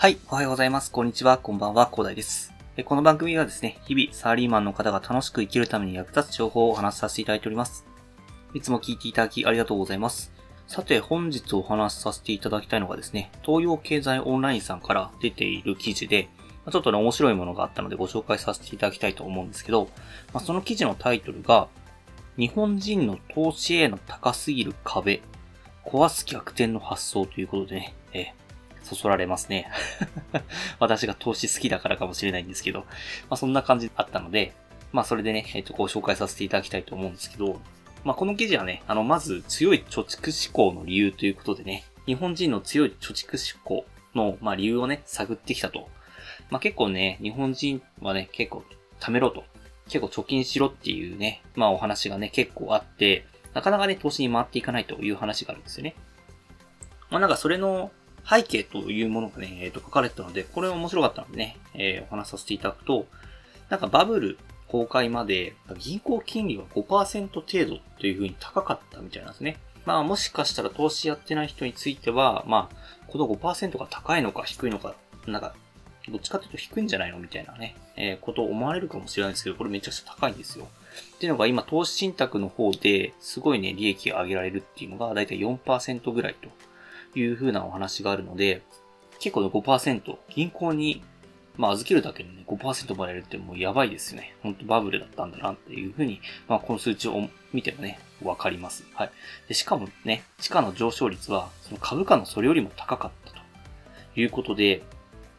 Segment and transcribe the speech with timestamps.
[0.00, 0.90] はい、おはようございます。
[0.90, 2.54] こんにちは、こんばんは、広大です。
[2.86, 7.84] この番組はですね、日々サラリーマンの方が楽しく生きるために役立つ情報をお話しさせていただいております。
[8.54, 10.32] いつも聞いていただきありがとうございます。
[10.66, 16.30] さて、本日お話しさせていただきたいのがですね、東洋経済オンラインさんから出ている記事で、
[16.72, 19.90] ちょっとね、面白いものがあったのでご紹介させていただきたいと思うんですけど、
[20.32, 21.68] まあ、その記事のタイトルが、
[22.38, 25.20] 日本人の投資への高すぎる壁、
[25.84, 28.34] 壊す逆転の発想ということでね、
[28.90, 29.70] そそられますね。
[30.80, 32.86] 私が投資好きだからかもしれないんですけど、ま
[33.30, 34.52] あそんな感じあったので、
[34.92, 37.60] まあそれでね、えっ、ー、と、ご紹介させていただきたいと思うんですけど、
[38.04, 45.88] まあこの記事はね、あの、まず強い貯蓄思考の理由ということでね、日本人の強い貯蓄思考の、まあ理由をね、探ってきたと。
[46.50, 48.64] まあ結構ね、日本人はね、結構
[48.98, 49.44] 貯めろと。
[49.86, 55.94] 結構貯金しろっていうね、まあお話がね、結構あって、なかなかね、投資に回っていかないという話があるんですよね。
[57.10, 57.90] まあなんかそれの
[58.28, 63.06] 背景というものがね、えっ、ー、と、書かれてたので、これ面白かったのでね、えー、お話させていただくと、
[63.68, 64.38] なんかバブル
[64.70, 69.58] 崩壊まで銀行金利は5%程度という風に高かったみたいなんですね。
[69.84, 72.76] まあもしかしたら投資やってない人については、まあ、
[73.08, 74.94] この5%が高いのか低いのか、
[75.26, 75.54] なんか、
[76.08, 80.68] どっちかというと低いんじゃないのみたいなね、えー、ことを思われるかもしれないんですけど、これめちゃくちゃ高いんですよ。
[81.16, 86.48] っていうのが今、投資信託の方ですごいね、利益が上げられるっていうのが、だいたい4%ぐらいと
[87.14, 88.62] いう風なお話があるので、
[89.18, 91.02] 結構ね、5%、銀行に、
[91.56, 94.34] まあ、預けるだけでね、5%もらえるってもうやばいですよね。
[94.42, 98.84] ほんとバブルだったんだなっていう風に、まあ、この数値を見てもね、わかります。
[98.94, 99.10] はい。
[99.48, 103.38] で、しかもね、地価の上昇率は、その株価のそれよりも高かったと
[104.20, 104.82] いうことで、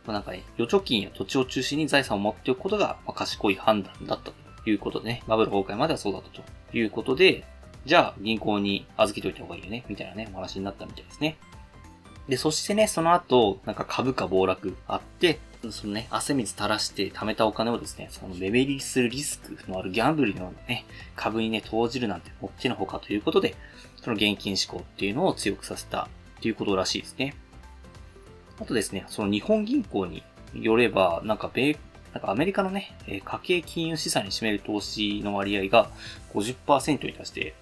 [0.06, 6.44] まあ、なんかね、預貯金や土地を中心に財産を持っておくことが、まあ、賢い判断だったということでね、バブル崩壊まではそうだったと
[6.78, 7.44] いうことで、
[7.86, 11.38] じゃあ銀行に預けておいた方がいいよね、みたいなね、お話になったみたいですね。
[12.32, 15.38] で、そしてね、その後、なんか株価暴落あって、
[15.70, 20.86] そのね、汗水垂らして貯めたお金をですね、その目減りするリスクのあるギャンブルのようなね、
[21.18, 23.56] 株にね、投じるなんてもってのほかということで、
[23.98, 26.04] その現金志向っていうのを強くさせた
[26.38, 27.36] っていうことらしいですね。
[28.62, 31.78] あとですね、その日本銀行によれば、なんか米、
[32.14, 35.90] なんかアメリカのね、家計金融資産に占める投資の割合が
[36.34, 37.56] 50%に達して、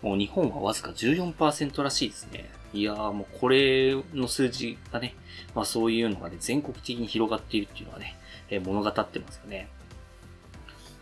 [0.00, 2.48] もう日本はわずか14%らしいですね。
[2.76, 5.14] いやーもうこれの数字がね、
[5.54, 8.18] まあそういうのがね、全国的に広がっているっていうのはね、
[8.50, 9.68] えー、物語ってますよね。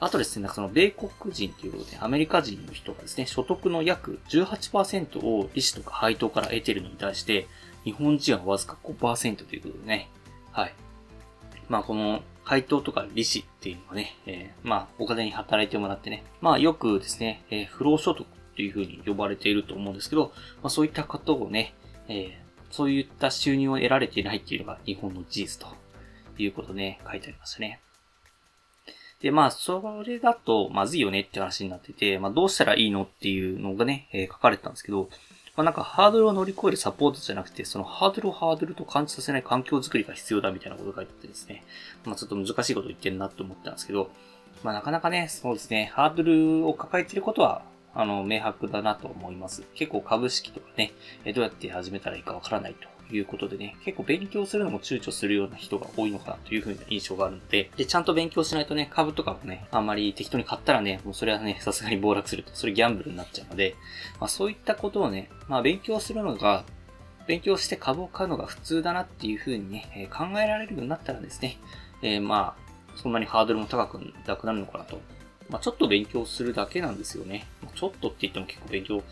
[0.00, 7.48] あとですね、なんかその米国人ということで、アメリカ人の人がですね、所得の約18%を利子とか配当から得てるのに対して、
[7.84, 10.10] 日本人はわずか5%ということでね、
[10.52, 10.74] はい。
[11.68, 18.26] まあこの配当とか利子っていうのはね、えー、まあお金に働いてもらってね、まあよくですね、えー、不労所得
[18.56, 20.32] というふうに呼ばれていると思うんですけど、
[20.62, 21.74] まあ、そういったことをね、
[22.08, 22.30] えー、
[22.70, 25.68] そういった収入を得られていないっていうのが日本の事実と
[26.38, 27.80] いうこと、ね、書いてありましたね。
[29.20, 35.08] で、まあ、それだとまずいよねって話になってて、まあ、どうしたらいいのっていうのがね、えー、書かれてたんですけど、
[35.56, 41.64] まあ、なんかハードルを乗り越えるサポートじゃなくて、そのハードルをハードルと感じさせない環境づくりが必要だみたいなことが書いてあってですね、
[42.04, 44.10] まあ、ちょっと難しいこと言ってるなって思ったんですけど、
[44.62, 47.62] まあ、なかなかね、そうですね、ハードルを抱えてることは
[47.94, 49.62] あの、明白だなと思います。
[49.74, 50.92] 結構株式とかね、
[51.34, 63.76] どうやって始めたらいいかわからないということでね、結構勉強するのも躊躇するような人が多いのかなというふうな印象があるので、で、ちゃんと勉強しないとね、株とかもね、あんまり適当に買ったらね、もうそれはね、 さすがに暴落すると、それギャンブルになっちゃうので、
[64.20, 66.64] まあそういったことをね、まあ勉強するのが、
[67.26, 71.56] 勉強して株を買うのが普通だなっていうふうにね、え考えられるようになったらですね、
[72.02, 75.00] えー、まあ、そんなにハードルも高くなくなるのかなと
[75.50, 77.46] まあ、ちょっと勉強するだけなんですよね。
[77.74, 79.02] ちょっとって言っても結構勉強、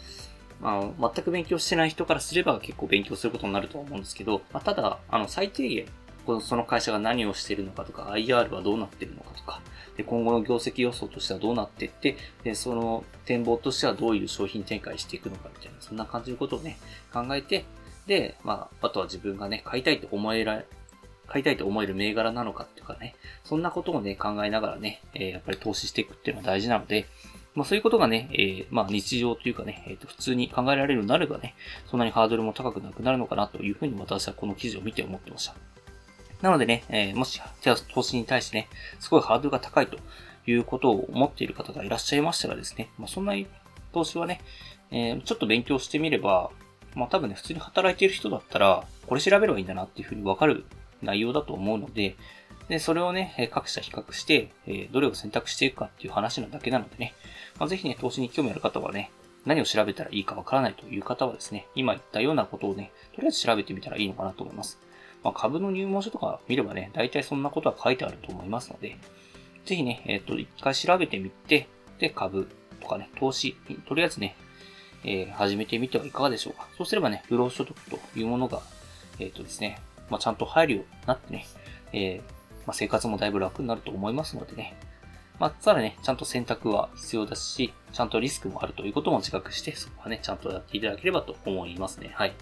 [0.61, 5.87] まあ、全く勉強してない人からすれば結構勉強することになると思うんですけど、まあ、ただ、あの、最低限、
[6.27, 9.61] このその会社が何をしているのかとか、IR はどうなっているのかとか、
[9.97, 16.79] で今後の業績予想としてはどうなっていって、で、その展望としてはどういう商品展開していくのかみたいな、そんな感じのことをね、
[17.13, 17.65] 考えて、
[18.07, 20.67] で、まあ、あとは自分がね、買いたいと思えられ
[21.33, 27.07] 買いたいと思える銘柄なのかっていうかね、そんなことをね、考えながらね、えー、やっぱり投資していくっていうのは大事なので、
[27.55, 31.55] まあそういうことがね、えー、まあ日常というかね、えー、と普通に考えられるようになればね、
[31.87, 35.55] そんなにハードルも高くなくなるのかなというふうに私はこの記事を見て思ってました。
[36.41, 37.41] なのでね、えー、もし
[37.95, 38.69] 投資に対してね、
[38.99, 39.99] すごいハードルが高いと
[40.47, 43.47] いうことを思っている方がいらっしゃいましたらですね、まあそんなに
[43.93, 44.41] 投資はね、
[44.91, 46.51] えー、ちょっと勉強してみれば、
[46.95, 50.65] まあ多分ね、普通に働いている人だったら、これ調べればいいんだなっていうふうにわかる
[51.03, 52.17] 内容だと思うので、
[52.73, 57.13] で、それをね、各社比較して、えどれを選択していくかっていう話なだけなのでね、
[57.59, 59.11] まあ、ぜひね、投資に興味ある方はね、
[59.45, 64.79] 何を調べたらいいかわからないという方はですね、今言ったようなことをね、とりあえず調べてみたらいいのかなと思います。
[65.23, 68.97] まあ、株の入門書とか見ればね、大体そんなことは書いてあると思いますので、
[69.67, 71.69] ぜひね、えっ、と、一回調べてみて、
[71.99, 72.49] で、株
[72.81, 73.55] とかね、投資、
[73.87, 74.35] とりあえずね、
[75.05, 76.69] えー、始めてみてはいかがでしょうか。
[76.79, 78.63] そうすればね、不労所得というものが、
[79.19, 79.79] えっ、とですね、
[80.09, 81.45] まあ、ちゃんと入るようになってね、
[81.93, 84.75] えー、まあ、生活もだいぶ楽になると思いますのでね。
[85.39, 92.13] まあ、ただね、ちゃんと選択は必要だし、ちゃんとリスクもあるということも自覚して、そこはね、ちゃんとやっていただければと思いますね。
[92.15, 92.35] はい。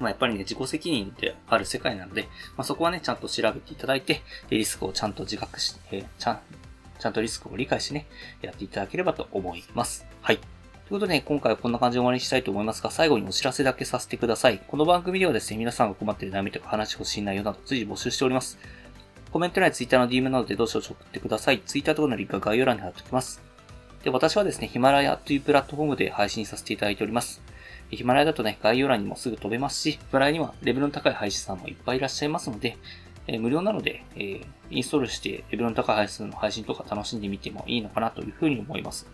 [0.00, 2.22] まあ、やっぱりね、自己責任である世界なので、
[2.56, 6.40] まあ、そこはね、ちゃんと調べていただいて、リスクをちゃんと自覚して、ちゃん、
[6.98, 8.06] ちゃんとリスクを理解してね、
[8.42, 10.06] やっていただければと思います。
[10.22, 10.38] はい。
[10.88, 14.62] ということで、ね今回はこんな感じで終わりにしたいと思いますが、最後にお知らせだけさせてください。
[14.66, 18.58] この番組ではですね、皆さんが困っている悩みとか話してほしい内容など随時募集しております。
[19.30, 21.60] コメント欄や Twitter の DM などでどうしよう送ってください。
[21.60, 23.42] Twitter とかのリンクは概要欄に貼っておきます。
[24.02, 27.42] で、私はですね、ヒマラヤというプラットフォームで配信させていただいております。
[27.90, 32.78] ヒマラヤだとね、概要欄にもすぐ飛べますし、ヒマラヤにはレベルの高い配信さんもいっぱいいらっしゃいますので、
[33.26, 39.06] えー、無料なので、えー、インストールしてレベルの高い配信の配信とか楽しんでみてもいいのかなというふうに思います。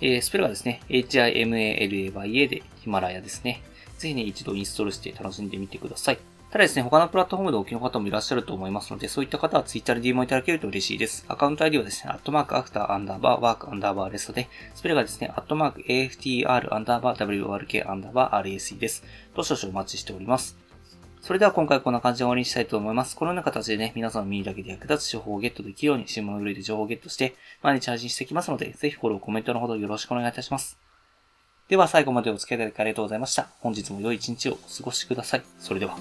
[0.00, 3.62] えー、スペルがですね、HIMALAYA でヒマラヤですね。
[3.98, 6.18] ぜひね、一度インストールして楽しんでみてください。
[6.52, 11.24] ただですね、他のプラットフォームでお聞きの方もいらっしゃると思いますので、そういった方は Twitter で DM をいただけると嬉しいです。
[11.26, 19.02] アカウント ID はですね、アットマークアフターアンダーバーワークアンダーバーレストで、スペルがですね、アットマーク AFTR アンダーバー WRK アンダーバー RAC です。
[19.34, 20.58] と少々お待ちしております。
[21.22, 23.16] それでは今回こんな感じで終わりにしたいと思います。
[23.16, 30.76] このような形でね、皆さんの耳だけで役立つ情報をゲットできるように、新聞の類で情報をゲットして、毎日配信していきますので、ぜひフォロー、コメントのほどよろしくお願いいたします。
[31.72, 33.48] では最後までお付き合いいただきありがとうございました。
[33.60, 35.42] 本日も良い一日をお過ごしください。
[35.58, 35.96] それでは。